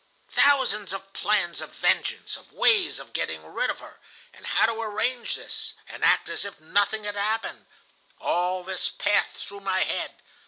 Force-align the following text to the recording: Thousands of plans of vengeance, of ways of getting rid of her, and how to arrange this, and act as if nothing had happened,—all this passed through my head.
Thousands 0.31 0.93
of 0.93 1.13
plans 1.13 1.61
of 1.61 1.75
vengeance, 1.75 2.35
of 2.35 2.51
ways 2.51 2.97
of 2.97 3.13
getting 3.13 3.45
rid 3.45 3.69
of 3.69 3.81
her, 3.81 3.99
and 4.33 4.47
how 4.47 4.65
to 4.65 4.81
arrange 4.81 5.35
this, 5.35 5.75
and 5.87 6.03
act 6.03 6.27
as 6.27 6.43
if 6.43 6.59
nothing 6.59 7.03
had 7.03 7.13
happened,—all 7.13 8.63
this 8.63 8.89
passed 8.89 9.45
through 9.45 9.59
my 9.59 9.83
head. 9.83 10.15